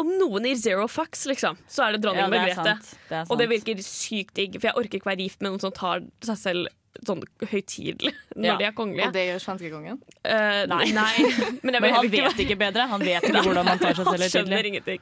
[0.00, 2.96] Om noen gir zero fucks, liksom, så er det dronning Ja, det er Margrethe.
[3.06, 3.30] Det er.
[3.30, 6.02] Og det virker sykt digg, for jeg orker ikke være gift med noen som tar
[6.26, 6.74] seg selv
[7.06, 7.20] sånn
[7.50, 8.54] høytidelig når Ja.
[8.58, 9.06] de er kongelige.
[9.06, 9.98] Og det gjør svenskekongen?
[10.26, 10.86] Uh, nei.
[10.96, 11.12] Nei.
[11.66, 12.86] Men Men han ikke vet ikke bedre.
[12.90, 14.72] Han vet ikke hvordan man tar seg selv høytidelig.
[14.72, 15.00] ingenting.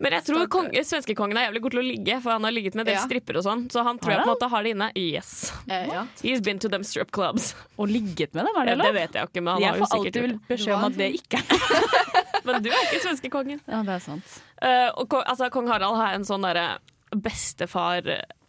[0.00, 2.74] Men jeg tror konge, svenskekongen er jævlig god til å ligge, for han har ligget
[2.78, 3.04] med en del Ja.
[3.04, 3.66] stripper og sånn.
[3.72, 4.90] Så han tror jeg på en måte har det inne.
[4.96, 5.52] Yes.
[5.68, 6.06] Eh, ja.
[6.22, 7.52] He's been to them strip clubs.
[7.76, 9.90] Og ligget med dem, er det det vet jeg ikke, men han Jeg har jo
[9.92, 13.60] sikkert Jeg får alltid beskjed om at det ikke er Men du er ikke svenskekongen.
[13.66, 14.36] Ja, det er sant.
[14.62, 16.78] Uh, og altså, kong Harald har en sånn derre
[17.26, 18.06] bestefar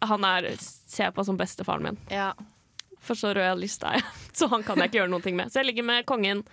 [0.08, 1.98] Han er ser jeg på som bestefaren min.
[2.12, 2.32] ja.
[3.04, 4.10] For så royalist er jeg.
[4.38, 5.50] Så han kan jeg ikke gjøre noe med.
[5.50, 6.44] Så jeg ligger med kongen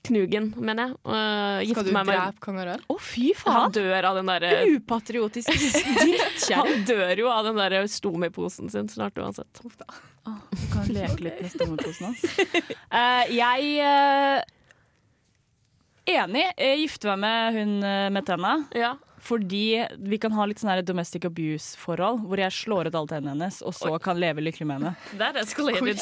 [0.00, 0.94] Knugen, mener jeg.
[1.04, 2.84] Uh, Skal du meg med drepe kong Harald?
[2.88, 3.66] Å, fy faen!
[3.66, 5.50] Han dør av den derre Upatriotisk
[6.00, 6.56] drittkjerring.
[6.56, 9.60] Han dør jo av den der stomiposen sin snart uansett.
[9.60, 12.24] Du kan leke litt med stomiposen hans.
[12.88, 14.40] uh, jeg uh...
[16.10, 16.46] Enig.
[16.56, 17.74] Jeg gifter meg med hun
[18.16, 18.54] med tenna.
[18.74, 18.94] Ja.
[19.20, 19.64] Fordi
[20.10, 23.74] vi kan ha litt sånn domestic abuse-forhold, hvor jeg slår ut alle tennene hennes, og
[23.76, 24.92] så kan leve lykkelig med henne.
[25.20, 26.00] That escalated.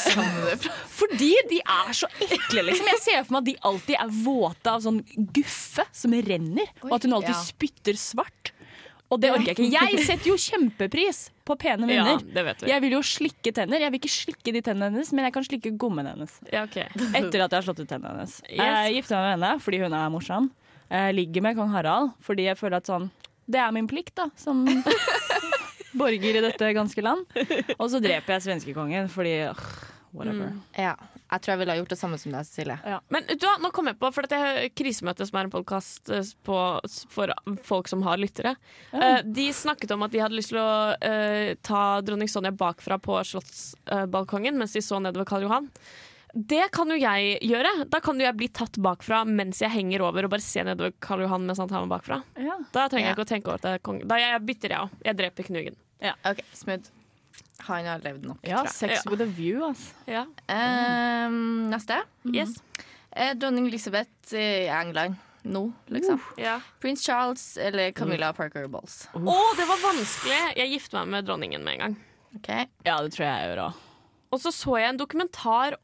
[0.99, 2.93] Fordi de er så ekle, liksom.
[2.95, 5.03] Jeg ser for meg at de alltid er våte av sånn
[5.35, 7.43] guffe som renner, og at hun alltid ja.
[7.51, 8.55] spytter svart.
[9.09, 9.89] Og det orker jeg ikke.
[9.89, 12.21] Jeg setter jo kjempepris på pene venner.
[12.21, 12.69] Ja, vi.
[12.69, 13.81] Jeg vil jo slikke tenner.
[13.81, 16.35] Jeg vil ikke slikke de tennene hennes, men jeg kan slikke gommen hennes.
[16.53, 16.91] Ja, okay.
[16.93, 18.37] Etter at jeg har slått ut tennene hennes.
[18.45, 18.61] Yes.
[18.61, 20.51] Jeg gifter meg med henne fordi hun er morsom.
[20.89, 23.11] Jeg ligger med kong Harald fordi jeg føler at sånn
[23.49, 24.65] Det er min plikt, da, som
[26.01, 27.25] borger i dette ganske land.
[27.79, 29.63] Og så dreper jeg svenskekongen fordi øh,
[30.13, 30.53] whatever.
[30.77, 30.97] Ja.
[31.29, 32.99] Jeg tror jeg ville ha gjort det samme som deg, Cecilie.
[33.13, 36.13] Men du nå kom jeg på, for dette er Krisemøte, som er en podkast
[36.47, 37.35] for
[37.69, 38.55] folk som har lyttere.
[38.93, 39.21] ja.
[39.23, 43.21] de snakket om at de hadde lyst til å uh, ta dronning Sonja bakfra på
[43.29, 45.69] slottsbalkongen mens de så nedover Karl Johan.
[46.35, 47.87] Det kan jo jeg gjøre.
[47.89, 50.93] Da kan jo jeg bli tatt bakfra mens jeg henger over og bare se nedover
[51.01, 52.21] Karl Johan mens han tar meg bakfra.
[52.37, 52.59] Ja.
[52.73, 53.15] Da trenger Ja.
[53.15, 54.07] jeg ikke å tenke over at jeg er konge.
[54.07, 54.91] Da jeg bytter jeg òg.
[55.09, 55.77] Jeg dreper Knugen.
[56.29, 56.91] OK, smooth.
[57.67, 59.11] Han har levd nok, Ja, sex Ja.
[59.11, 59.93] with a view, altså.
[60.07, 60.27] Ja.
[60.49, 62.03] Ehm, neste.
[62.25, 62.61] Yes.
[63.13, 66.21] Eh, dronning Elizabeth i England nå, liksom.
[66.37, 66.61] Ja.
[66.81, 69.09] Prins Charles eller Camilla Parker Bowles.
[69.15, 70.57] Å, det var vanskelig!
[70.57, 71.97] Jeg gifter meg med dronningen med en gang.
[72.37, 72.67] Okay.
[72.85, 73.75] Ja, det tror jeg jeg gjør òg.
[74.31, 75.77] Og så så jeg en dokumentar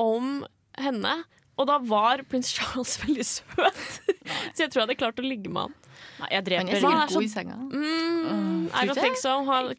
[0.00, 0.44] om
[0.80, 1.14] henne,
[1.54, 3.82] og da var prins Charles veldig søt.
[4.54, 5.74] så jeg tror jeg hadde klart å ligge med han.
[6.20, 7.58] Nei, jeg dreper er Hva er sikkert så- god i senga.
[7.72, 9.36] Mm, I don't think so.
[9.46, 9.74] Han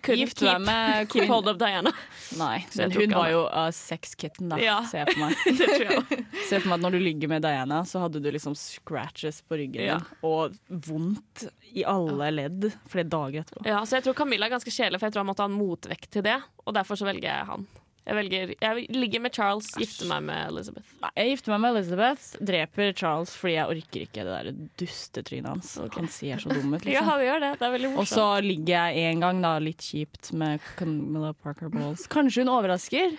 [0.00, 1.90] Gift keep, deg med keep hold of Diana.
[2.38, 4.56] Nei, Så jeg men hun var jo uh, sex kitten, da.
[4.62, 4.78] Ja.
[4.88, 5.34] Ser jeg på meg.
[5.60, 6.20] det tror jeg.
[6.48, 9.58] Se for meg at når du ligger med Diana, så hadde du liksom scratches på
[9.60, 9.98] ryggen Ja.
[10.26, 11.44] Og vondt
[11.76, 13.66] i alle ledd flere dager etterpå.
[13.68, 15.58] Ja, så jeg tror Camilla er ganske kjedelig, for jeg tror han måtte ha en
[15.60, 16.38] motvekt til det.
[16.64, 17.68] Og derfor så velger jeg han.
[18.00, 20.94] Jeg, velger, jeg ligger med Charles, gifter meg med Elizabeth.
[21.02, 25.50] Nei, jeg gifter meg med Elizabeth, dreper Charles fordi jeg orker ikke det der dustetrynet
[25.52, 25.74] hans.
[25.98, 27.52] Han ser så dum ut, Ja, vi gjør det.
[27.60, 31.70] Det er veldig Og så ligger jeg en gang da litt kjipt med Camilla Parker
[31.72, 32.08] Bowles.
[32.10, 33.14] Kanskje hun overrasker?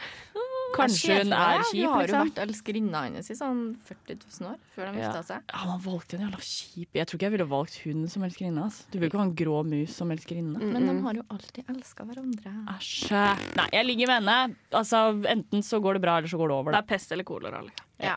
[0.75, 2.29] Kanskje hun er Hun kjip, har jo liksom?
[2.31, 5.12] vært elskerinna hennes i sånn 40 000 år før de Ja.
[5.12, 5.41] gifta seg.
[5.53, 8.63] Ja, man valgte en jævla kjip Jeg tror ikke jeg ville valgt hun som elskerinne.
[8.63, 8.84] Altså.
[8.91, 10.57] Du vil ikke ha en grå mus som elskerinne.
[10.62, 12.53] Men de har jo alltid elska hverandre.
[12.77, 13.12] Æsj.
[13.55, 14.55] Nei, jeg ligger med henne.
[14.71, 16.71] Altså, Enten så går det bra, eller så går det over.
[16.71, 16.86] Det Da.
[16.86, 17.62] er pest eller kolera.
[17.62, 17.86] Liksom.
[17.99, 18.15] Ja.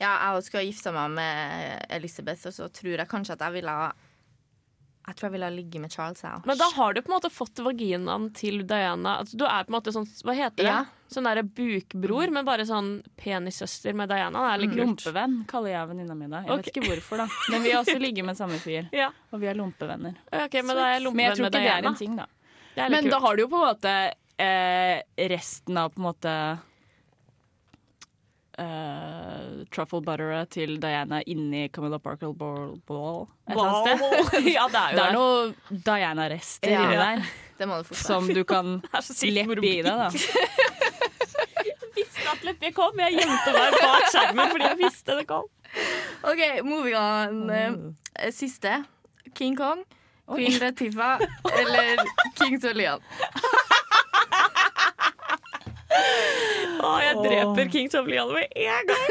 [0.00, 3.52] ja, jeg skulle ha gifta meg med Elisabeth, og så tror jeg kanskje at jeg
[3.52, 3.92] ville ha
[5.08, 6.42] Jeg tror jeg ville ha ligget med Charles, jeg.
[6.44, 9.18] Men da har du på en måte fått vaginaen til Diana.
[9.22, 10.64] Altså, du er på en måte sånn Hva heter det?
[10.66, 10.84] Ja.
[11.08, 14.42] Sånn derre bukbror, men bare sånn penissøster med Diana.
[14.44, 14.82] Det er litt kult.
[14.82, 16.26] Lompevenn kaller jeg venninna mi.
[16.28, 16.56] Jeg okay.
[16.58, 17.26] vet ikke hvorfor, da.
[17.54, 18.90] Men vi også ligger med samme fyr.
[18.98, 19.08] Ja.
[19.32, 20.18] Og vi er lompevenner.
[20.28, 22.26] Okay, men er jeg Men jeg tror ikke det er en ting, da.
[22.76, 23.94] Er Men da har du jo på en måte
[24.38, 25.00] eh,
[25.32, 26.34] resten av på en måte
[28.58, 32.72] Uh, truffle butteret til Diana inni Camilla Parker Ball.
[32.90, 34.48] Ball et eller annet sted.
[34.56, 35.04] ja, det er jo Det det.
[35.04, 36.80] er noe Diana-rester Ja.
[36.82, 37.22] inni der
[37.60, 38.80] Det må du som du kan
[39.38, 39.84] leppe i deg.
[39.86, 40.10] da
[42.32, 42.98] visste jeg kom.
[43.04, 45.46] Jeg gjemte meg bak skjermen fordi jeg visste det kom.
[46.28, 47.42] OK, moving on.
[47.50, 48.80] Eh, Siste.
[49.36, 49.82] King Kong,
[50.26, 51.20] Queen Latifah
[51.60, 52.00] eller
[52.40, 53.02] King Solian.
[56.78, 59.08] Å, jeg dreper Kings of Leon med en gang.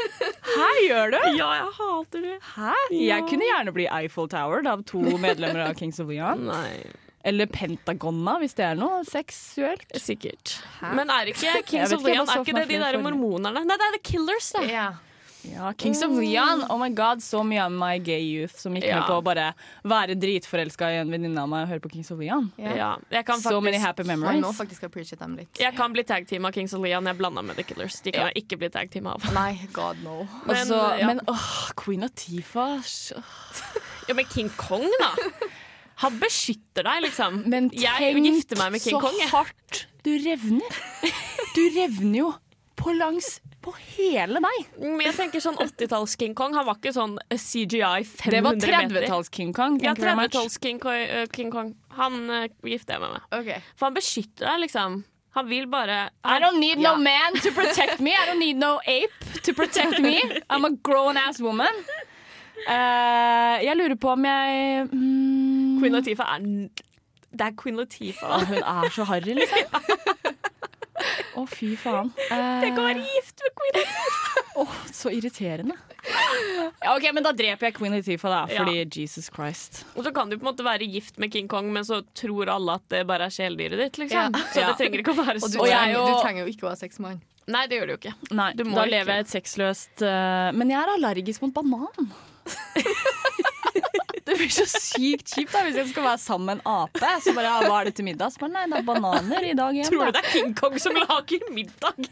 [0.47, 1.17] Hæ, gjør du?
[1.35, 2.35] Ja, jeg hater det.
[2.55, 2.73] Hæ?
[2.95, 6.45] Jeg kunne gjerne bli Eiffel Tower av to medlemmer av Kings of Leon.
[6.47, 6.87] Nei,
[7.25, 9.89] Eller Pentagona, hvis det er noe seksuelt.
[9.99, 10.59] sikkert.
[10.95, 13.65] Men er ikke Kings of Leon Er ikke det de der mormonerne?
[13.65, 14.69] Nei, det er The Killers, det.
[14.71, 14.93] Ja.
[15.47, 16.63] Ja, Kings of Leon.
[16.69, 18.97] Oh my god, så mye av my gay youth som gikk Ja.
[18.99, 19.53] med på å bare
[19.87, 22.49] være dritforelska i en venninne av meg og høre på Kings of Leon.
[22.57, 22.97] Ja.
[23.11, 24.57] Ja, So many faktisk happy memories.
[24.57, 25.53] faktisk appreciate dem litt.
[25.59, 27.05] jeg kan bli tag-team av Kings of Leon.
[27.05, 28.01] Jeg blanda med The Killers.
[28.01, 29.23] De kan jeg ikke bli tag-team av.
[29.33, 30.27] Nei, god no.
[30.45, 31.07] Men, Også, ja.
[31.07, 33.23] men åh, Queen Latifah så-
[34.09, 35.13] Ja, men King Kong, da.
[36.03, 37.41] Han beskytter deg, liksom.
[37.49, 39.21] Men tenk gifter meg med King så Kong.
[39.31, 40.77] Hardt du revner.
[41.55, 42.27] Du revner jo
[42.77, 44.67] på langs på hele deg.
[44.79, 46.53] Men jeg tenker sånn 80-talls-King Kong.
[46.55, 48.29] Han var ikke sånn CGI 500 meter.
[48.29, 49.79] Det var 30-talls King Kong.
[49.81, 50.31] Ja, Thank you very much.
[50.31, 51.73] 30-talls King, Kong- eh, Kong.
[51.97, 53.27] Han uh, gifter jeg meg med.
[53.41, 53.49] OK.
[53.75, 54.99] For han beskytter deg, liksom.
[55.37, 56.93] Han vil bare I don't need Ja.
[56.95, 58.13] no man to protect me.
[58.15, 60.21] I don't need no ape to protect me.
[60.49, 61.83] I'm a grown ass woman.
[62.67, 65.26] Uh, jeg lurer på om jeg mm,
[65.79, 66.45] Queen Latifah er
[67.37, 68.45] Det er Queen Latifah.
[68.49, 69.57] Hun er så harry, liksom.
[71.37, 72.07] Å, fy faen.
[72.31, 74.23] Tenk å være gift med Queen Latifah!
[74.89, 75.75] så irriterende.
[76.81, 78.39] Ja, ok, Men da dreper jeg Queen Latifah, da.
[78.49, 78.63] Ja.
[78.63, 79.83] Fordi Jesus Christ.
[79.93, 82.49] Og så kan du på en måte være gift med King Kong, men så tror
[82.49, 83.99] alle at det bare er kjæledyret ditt.
[84.01, 84.33] liksom.
[84.33, 84.45] Ja.
[84.53, 84.71] Så Ja.
[84.71, 86.65] det trenger ikke å være Og du, så Og er trenger, du trenger jo ikke
[86.65, 87.21] å ha sex med han.
[87.47, 88.15] Nei, det gjør du jo ikke.
[88.35, 88.89] Nei, Du Da ikke.
[88.91, 92.09] lever jeg et sexløst uh, Men jeg er allergisk mot banan.
[94.37, 97.11] det blir så sykt kjipt da hvis jeg skal være sammen med en ape.
[97.25, 98.29] Så bare, ja, Hva er det til middag?
[98.35, 99.89] Så bare, Nei, det er bananer i dag igjen.
[99.89, 100.19] Tror du Da.
[100.19, 102.07] det er King Kong som lager middagen?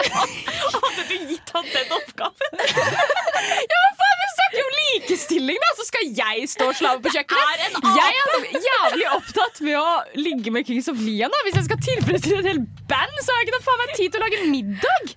[0.00, 2.58] Hadde du gitt han den oppgaven?
[2.60, 7.78] Ja, faen, Vi snakker jo likestilling da, så skal jeg stå og slave på kjøkkenet.
[8.00, 9.86] Jeg er jævlig opptatt med å
[10.18, 11.30] ligge med Kings of Leon.
[11.32, 13.94] da Hvis jeg skal tilfredsstille et helt band, så har jeg ikke noe faen meg
[13.98, 15.14] tid til å lage middag.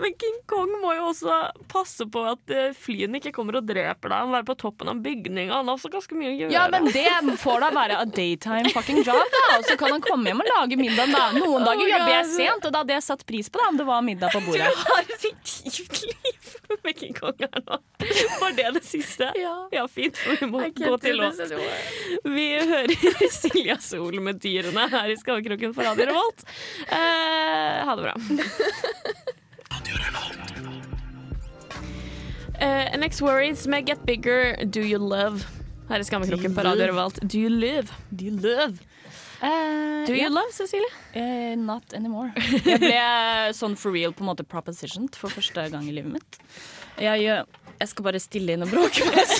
[0.00, 4.08] Men King Kong må jo også passe på at eh, flyene ikke kommer og dreper
[4.10, 4.16] deg.
[4.22, 5.00] Han må være på toppen av
[5.40, 5.54] bygninga.
[5.54, 6.52] Han har også ganske mye å gjøre.
[6.54, 9.42] Ja, men det får da være a daytime fucking job, da.
[9.58, 11.30] Og så kan han komme hjem og lage middag, da.
[11.36, 13.78] Noen dager Oh, jobber jeg sent, og da hadde jeg satt pris på det om
[13.80, 14.68] det var middag på bordet.
[14.70, 16.50] Du har et fiktivt liv
[16.84, 17.80] med King Kong her nå.
[18.40, 19.30] Var det det siste?
[19.40, 19.86] Ja.
[19.90, 21.40] fint, for vi må gå til låt.
[22.24, 26.46] Vi hører Silja Sol med dyrene her i Skavkroken på Radio Revolt.
[26.86, 29.36] Eh, ha det bra.
[33.10, 35.44] Eh, NX Worries med Get Bigger, Do You Love?
[35.88, 37.18] Her i Skammekroken på Radio Revolt.
[37.22, 37.90] Do you live?
[38.10, 38.78] Do you love?
[39.42, 40.30] Uh, Do you yeah.
[40.30, 40.92] love, Cecilie?
[41.16, 42.30] Uh, not anymore.
[42.64, 43.00] Jeg ble
[43.56, 46.38] sånn for real på en måte propositioned for første gang i livet mitt.
[47.00, 47.26] Jeg,
[47.80, 49.34] jeg skal bare stille inn og bråke med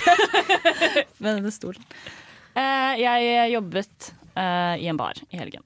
[1.23, 1.85] med denne stolen.
[2.57, 5.63] Uh, jeg jobbet eh, i en bar i helgen.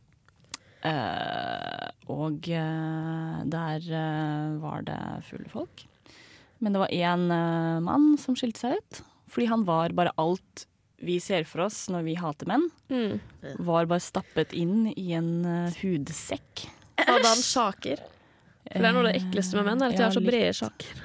[0.84, 5.86] Eh, og eh, der eh, var det fulle folk.
[6.64, 9.02] Men det var én uh, mann som skilte seg ut.
[9.34, 10.64] Fordi han var bare alt
[11.04, 13.18] vi ser for oss når vi hater menn Mm.
[13.66, 16.64] var bare stappet inn i en uh, hudsekk.
[17.02, 18.00] Hadde han sjaker?
[18.64, 20.22] For det er noe av det ekleste med menn, er at de Ja, har så
[20.24, 21.02] brede sjaker.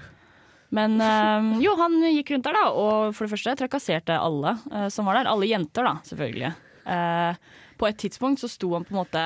[0.72, 4.86] Men eh, jo, han gikk rundt der, da, og for det første trakasserte alle eh,
[4.94, 5.28] som var der.
[5.32, 6.52] Alle jenter, da, selvfølgelig.
[6.86, 7.34] Uh,
[7.82, 9.24] på et tidspunkt så sto han på en måte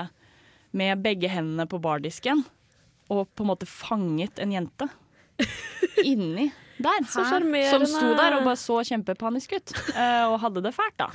[0.76, 2.42] med begge hendene på bardisken
[3.14, 4.88] og på en måte fanget en jente
[6.04, 6.52] inni
[6.84, 7.08] der.
[7.10, 11.12] Så Som sto der og bare så kjempepanisk ut, eh, og hadde det fælt, da.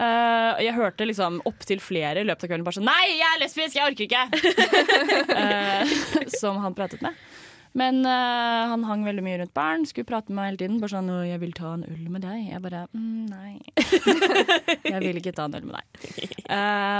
[0.00, 3.40] Uh, jeg hørte liksom opptil flere i løpet av kvelden bare sånn Nei, jeg er
[3.42, 4.22] lesbisk, jeg orker ikke!
[5.36, 5.90] uh,
[6.40, 7.18] som han pratet med.
[7.76, 10.78] Men uh, han hang veldig mye rundt barn, skulle prate med meg hele tiden.
[10.80, 13.52] Bare sånn 'Jeg vil ta en øl med deg.' Jeg bare mm, 'Nei,
[14.94, 16.08] jeg vil ikke ta en øl med deg'.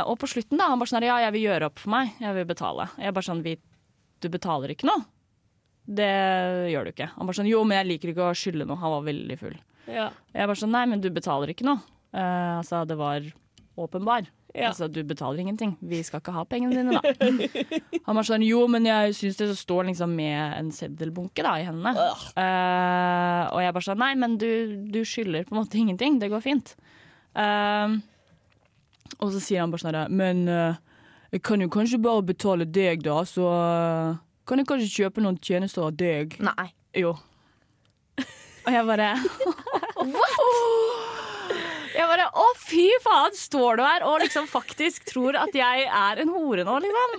[0.04, 2.12] Og på slutten, da, han bare sånn 'Ja, jeg vil gjøre opp for meg.
[2.20, 2.90] Jeg vil betale'.
[3.00, 5.08] Jeg bare sånn 'Du betaler ikke noe?'
[5.90, 6.10] Det
[6.70, 7.10] gjør du ikke.
[7.16, 8.78] Han bare sånn 'Jo, men jeg liker ikke å skylde noe'.
[8.78, 9.56] Han var veldig full.
[9.90, 10.10] Ja.
[10.34, 11.82] Jeg bare sånn Nei, men du betaler ikke noe.
[12.14, 13.24] Uh, altså, det var
[13.78, 14.28] åpenbar.
[14.54, 14.68] Ja.
[14.68, 15.76] Altså, du betaler ingenting.
[15.80, 17.02] Vi skal ikke ha pengene dine, da.
[18.06, 21.66] Han var sånn Jo, men jeg syns det står liksom med en seddelbunke da, i
[21.66, 21.94] hendene.
[22.34, 24.50] Uh, og jeg bare sånn Nei, men du,
[24.90, 26.18] du skylder på en måte ingenting.
[26.22, 26.74] Det går fint.
[27.34, 27.98] Uh,
[29.18, 30.78] og så sier han bare sånn Men eh,
[31.34, 33.46] jeg kan jo kanskje bare betale deg, da, så
[34.50, 36.34] kan jeg kanskje kjøpe noen tjenester av deg.
[36.42, 36.68] Nei.
[36.98, 37.14] Jo.
[38.60, 39.12] Og jeg bare
[40.10, 40.40] What?
[41.94, 43.36] Jeg bare Å, fy faen!
[43.36, 47.16] Står du her og liksom faktisk tror at jeg er en hore nå, liksom?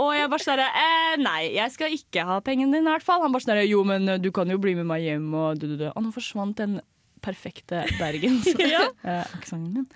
[0.00, 3.20] Og jeg bare sånn eh, Nei, jeg skal ikke ha pengene dine, i hvert fall.
[3.24, 5.68] Han bare sånn Jo, men eh, du kan jo bli med meg hjem, og du,
[5.72, 5.86] du, du.
[5.90, 6.78] Og nå forsvant den
[7.20, 9.90] perfekte bergensaksenten min.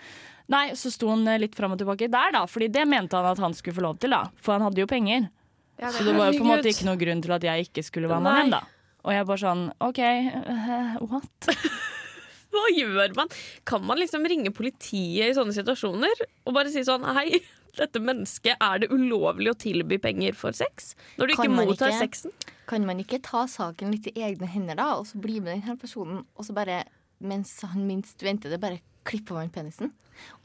[0.52, 2.44] Nei, så sto han eh, litt fram og tilbake der, da.
[2.50, 4.26] Fordi det mente han at han skulle få lov til, da.
[4.44, 5.30] For han hadde jo penger.
[5.80, 8.10] Så det var jo på en måte ikke noen grunn til at jeg ikke skulle
[8.10, 9.00] være med henne, hjem, da.
[9.04, 10.00] Og jeg bare sånn OK,
[10.48, 11.50] uh, what?
[12.54, 13.32] Hva gjør man?
[13.66, 17.40] Kan man liksom ringe politiet i sånne situasjoner og bare si sånn Hei,
[17.80, 20.94] dette mennesket, er det ulovlig å tilby penger for sex?
[21.18, 22.04] Når du ikke Kan man mottar ikke?
[22.06, 22.36] sexen?
[22.70, 25.76] Kan man ikke ta saken litt i egne hender, da, og så bli med denne
[25.80, 26.84] personen, og så bare,
[27.20, 29.92] mens han minst venter det, bare klipper man penisen?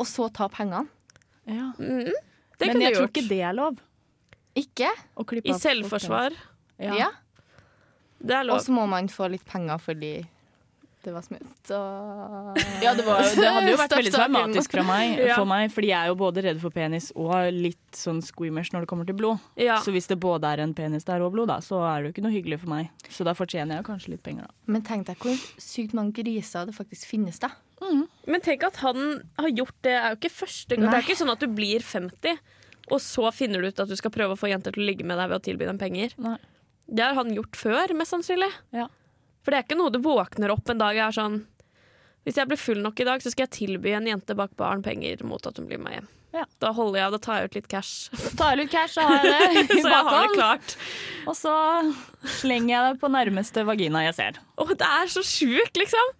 [0.02, 0.90] Og så ta pengene?
[1.48, 1.70] Ja.
[1.78, 2.10] Mm,
[2.60, 3.78] det Men jeg tror ikke det er lov.
[4.58, 4.90] Ikke?
[5.44, 6.36] I selvforsvar.
[6.80, 6.96] Ja.
[6.96, 7.10] Ja.
[8.20, 10.14] Det er Og så må man få litt penger fordi
[11.04, 11.46] det var smitt.
[12.84, 15.36] Ja, det, var, det hadde jo vært veldig traumatisk fra meg, Ja.
[15.38, 18.84] for meg, fordi jeg er jo både redd for penis og litt sånn squeamish når
[18.84, 19.40] det kommer til blod.
[19.60, 19.78] Ja.
[19.84, 22.16] Så hvis det både er en penis der og blod, da, så er det jo
[22.18, 22.92] ikke noe hyggelig for meg.
[23.08, 24.56] Så da fortjener jeg kanskje litt penger, da.
[24.76, 27.54] Men tenk deg hvor sykt mange griser det faktisk finnes, da.
[28.28, 29.00] Men tenk at han
[29.40, 29.96] har gjort det.
[29.96, 30.90] er jo ikke første gang.
[30.92, 32.42] Det er ikke sånn at du blir 50,
[32.90, 35.06] og så finner du ut at du skal prøve å få jenter til å ligge
[35.08, 36.16] med deg ved å tilby dem penger.
[36.22, 36.38] Nei.
[36.90, 38.50] Det har han gjort før, mest sannsynlig.
[38.74, 38.88] Ja.
[39.46, 41.38] For det er ikke noe du våkner opp en dag og er sånn
[42.28, 44.84] Hvis jeg blir full nok i dag, så skal jeg tilby en jente bak baren
[44.86, 46.10] penger mot at hun blir med hjem.
[46.36, 46.44] Ja.
[46.62, 48.10] Da holder jeg, da tar jeg ut litt cash.
[48.38, 50.76] Tar jeg litt cash, så har jeg det i bakhånd.
[51.30, 51.54] Og så
[52.40, 54.42] slenger jeg det på nærmeste vagina jeg ser.
[54.60, 56.16] Å, det er så sjukt, liksom!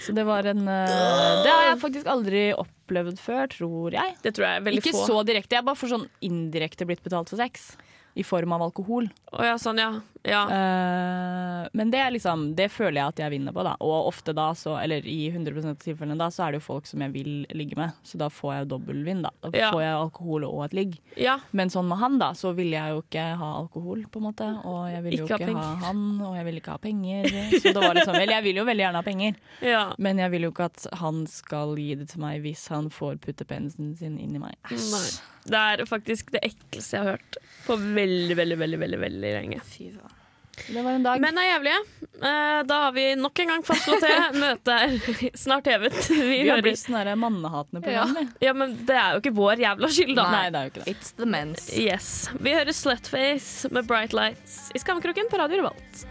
[0.00, 4.14] Så det var en uh, Det har jeg faktisk aldri opplevd før, tror jeg.
[4.24, 5.02] Det tror jeg er veldig Ikke få.
[5.10, 5.56] så direkte.
[5.56, 7.74] Jeg har bare for sånn indirekte blitt betalt for sex.
[8.14, 9.06] I form av alkohol.
[9.32, 9.90] Å ja, sånn, ja.
[10.26, 10.40] ja.
[10.50, 13.76] Uh, men det er liksom Det føler jeg at jeg vinner på, da.
[13.84, 16.88] Og ofte da, så, eller i 100 av tilfellene da, så er det jo folk
[16.90, 17.94] som jeg vil ligge med.
[18.02, 19.30] Så da får jeg jo dobbeltvinn, da.
[19.46, 19.70] Da Ja.
[19.72, 20.98] får jeg alkohol og et ligg.
[21.16, 21.38] ja.
[21.52, 24.50] Men sånn med han, da, så vil jeg jo ikke ha alkohol, på en måte.
[24.66, 25.86] Og jeg vil jo Ikke ha ikke, ha, penger.
[25.86, 27.30] han, og jeg vil ikke ha penger.
[27.60, 29.34] Så det var liksom Vel, jeg vil jo veldig gjerne ha penger,
[29.74, 29.82] ja.
[29.98, 33.16] men jeg vil jo ikke at han skal gi det til meg hvis han får
[33.22, 34.56] putte penisen sin inn i meg.
[34.70, 35.04] Nei.
[35.44, 39.60] Det er faktisk det ekleste jeg har hørt på veldig, veldig, veldig, veldig, veldig lenge.
[39.64, 40.16] Fy faen.
[40.60, 41.20] Det var en dag.
[41.22, 41.76] Menn er jævlige.
[42.20, 44.16] Eh, Da har vi nok en gang fastslått det.
[44.42, 45.94] Møtet er snart hevet.
[46.10, 48.26] Vi vi har blitt sånne mannehatende program, Ja.
[48.50, 50.26] Ja, men det er jo ikke vår jævla skyld, da.
[50.34, 50.92] Nei, det er jo ikke det.
[50.92, 51.64] It's the men's.
[51.72, 52.10] Yes.
[52.36, 56.04] Vi hører Slutface med Bright Lights i Skammekroken på Radio Revolt.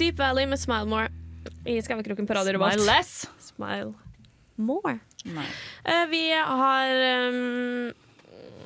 [0.00, 1.08] Deep Valley med Smile More
[1.66, 2.72] i Skammekroken på Radio Revolt.
[2.80, 3.28] Smile less.
[3.52, 3.92] Smile
[4.56, 4.98] More.
[5.84, 6.90] Eh, vi har
[7.28, 7.92] um,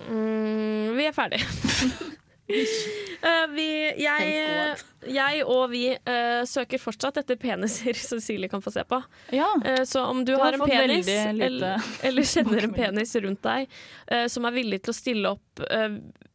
[0.08, 1.40] mm, Vi er ferdig.
[1.40, 1.46] uh,
[3.56, 3.66] vi,
[4.00, 9.02] jeg, jeg og vi uh, søker fortsatt etter peniser Cecilie kan få se på.
[9.36, 9.48] Ja.
[9.64, 13.42] Eh, så om du, Du har har en penis, eller, eller kjenner en penis rundt
[13.44, 13.66] deg
[14.32, 15.60] som er villig til å stille opp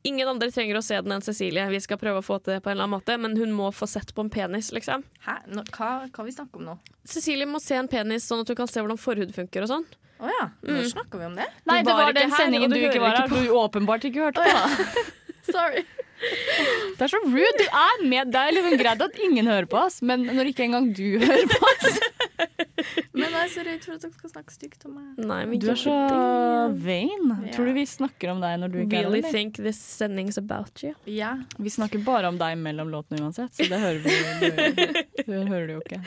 [0.05, 1.63] Ingen andre trenger å se den enn Cecilie.
[1.73, 3.71] Vi skal prøve å få til det på en eller annen måte, men hun må
[3.73, 5.01] få sett på en penis, liksom.
[5.25, 5.39] Hæ?
[5.49, 6.75] Nå, hva, hva vi snakker om nå?
[7.09, 9.87] Cecilie må se en penis sånn at hun kan se hvordan forhud funker og sånn.
[10.21, 10.85] Å ja, nå Mm.
[10.89, 11.45] snakker vi om det?
[11.67, 13.27] Nei, det var var den sendingen du du ikke var her.
[13.27, 15.03] Du åpenbart ikke hørte på.
[15.55, 15.83] Sorry.
[16.95, 17.51] Det er så rude.
[17.59, 18.31] Du er med.
[18.31, 21.45] Det er liksom greit at ingen hører på oss, men når ikke engang du hører
[21.51, 21.99] på oss
[23.15, 25.23] Men jeg er så redd for at dere skal snakke stygt om meg.
[25.31, 25.95] Nei, men Du er så
[26.75, 27.31] vain.
[27.31, 27.47] Yeah.
[27.55, 29.29] Tror du vi snakker om deg når du ikke er Really her?
[29.29, 29.37] eller?
[29.37, 30.93] think this sending's about you.
[31.07, 31.45] Yeah.
[31.57, 34.15] Vi snakker bare om deg mellom låtene uansett, så det hører, vi,
[34.75, 36.03] det, det hører du jo ikke.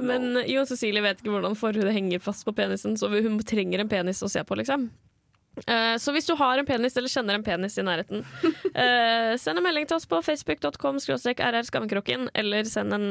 [0.00, 3.82] Men Jo Jo Cecilie vet ikke hvordan forhudet henger fast på penisen, så hun trenger
[3.82, 4.90] en penis å se på, liksom.
[5.66, 9.58] Uh, så hvis du har en penis eller kjenner en penis i nærheten, uh, send
[9.58, 13.10] en melding til oss på facebook.com rr skammekroken, eller send en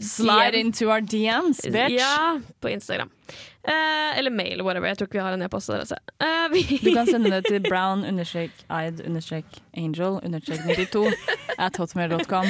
[0.00, 1.90] Slide into our DMs, bitch.
[1.90, 3.10] Ja, på Instagram.
[3.68, 4.88] Eh, eller mail, whatever.
[4.88, 5.98] Jeg tror ikke vi har en e-postadresse.
[6.22, 6.48] Uh,
[6.82, 9.44] Du kan sende det til brown understrek eyed understrek
[9.76, 11.12] angel understrek 92
[11.58, 12.46] at hotmail.com.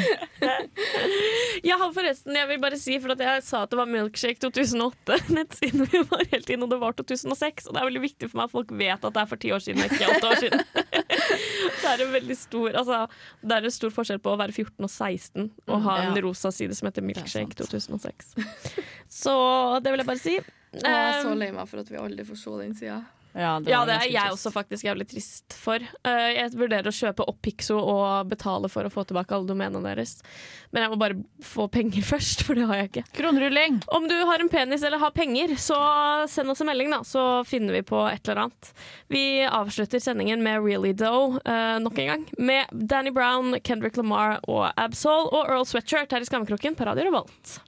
[1.64, 4.38] Jeg har forresten, jeg vil bare si, for at jeg sa at det var Milkshake
[4.44, 7.66] 2008, nettsiden vi var helt inn, og det var 2006.
[7.66, 9.50] Og det er veldig viktig for meg at folk vet at det er for ti
[9.56, 10.62] år siden, ikke åtte år siden.
[11.82, 12.98] det er en veldig stor altså,
[13.42, 16.22] Det er en stor forskjell på å være 14 og 16 og ha en Ja.
[16.24, 18.32] rosa side som heter Milkshake 2006.
[19.08, 19.34] Så
[19.82, 20.36] det vil jeg bare si.
[20.72, 23.04] Og jeg er så Um, lei meg for at vi aldri får se den sida.
[23.38, 24.35] Ja, det, ja, det er jeg trist.
[24.35, 25.83] også faktisk jævlig trist for.
[26.02, 29.83] Uh, jeg vurderer å kjøpe opp Pixo og betale for å få tilbake alle domenene
[29.85, 30.16] deres.
[30.72, 33.04] Men jeg må bare få penger først, for det har jeg ikke.
[33.20, 33.78] Kronrulling!
[33.94, 35.78] Om du har en penis eller har penger, så
[36.31, 37.02] send oss en melding, da.
[37.07, 38.72] Så finner vi på et eller annet.
[39.12, 42.26] Vi avslutter sendingen med Really Doe uh, nok en gang.
[42.40, 47.11] Med Danny Brown, Kendrick Lamar og Absol og Earl Sweatshirt her i Skammekroken på Radio
[47.12, 47.59] Revolt.